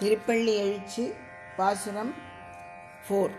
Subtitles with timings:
[0.00, 1.04] திருப்பள்ளி எழுச்சி
[1.56, 2.12] பாசுரம்
[3.04, 3.34] ஃபோர்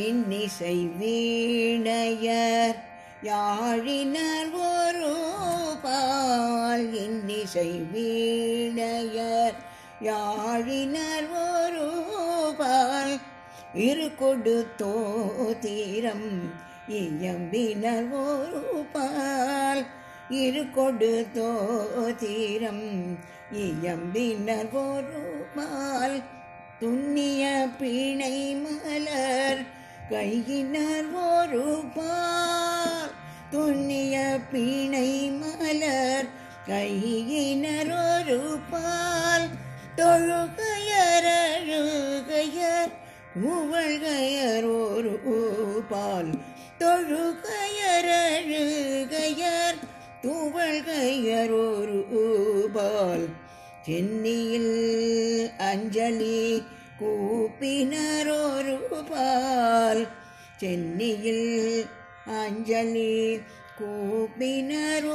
[0.00, 2.78] இன்னிசை வீணையர்
[3.28, 5.12] யாழினர் ஒரு
[5.82, 9.58] பால் இன்னிசை வீணையர்
[10.02, 11.86] யாழினர் ஒரு
[12.58, 13.16] பால்
[13.86, 14.94] இரு கொடுத்தோ
[15.60, 16.28] தீரம்
[16.96, 18.62] இயம்பினர் ஒரு
[18.92, 19.82] பால்
[20.30, 21.50] இரு கொடுத்தோ
[22.14, 23.18] தீரம்.
[23.52, 26.22] இயம்பினர் ஒரு
[26.80, 29.62] துண்ணிய பிணை மலர்.
[30.10, 33.10] கையினர் ஒரு பால்
[33.50, 36.28] துண்ணிய பிணை மலர்.
[36.66, 39.48] கையினர் ஒரு பால்
[39.96, 42.92] தொழுகையர் அழுகையர்.
[43.44, 46.32] உவழ்கையர் ஒரு பால்
[46.78, 49.59] தொழுகையர் அழுகையர்.
[50.22, 52.00] துவழ்கையர் ஒரு
[53.84, 54.74] சென்னியில்
[55.68, 56.40] அஞ்சலி
[56.98, 58.30] கூப்பினர்
[60.58, 61.48] சென்னியில்
[62.40, 63.14] அஞ்சலி
[63.78, 65.08] கூப்பினர்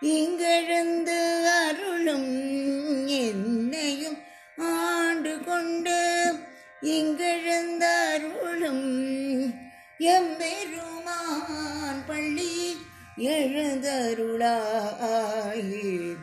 [0.00, 3.06] இங்கிருந்து அருளும்.
[3.06, 4.18] என்னையும்
[4.56, 6.34] ஆண்டு கொண்டு
[6.80, 9.54] இங்கிருந்து அருளும்.
[9.98, 12.76] எம்பெருமான் பள்ளி
[13.16, 16.16] எழுந்தருளாயே.